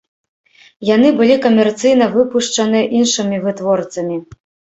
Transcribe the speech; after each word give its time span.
Яны 0.95 1.09
былі 1.19 1.35
камерцыйна 1.43 2.07
выпушчаны 2.15 2.81
іншымі 3.03 3.37
вытворцамі. 3.47 4.17